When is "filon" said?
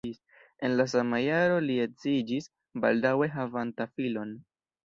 3.99-4.35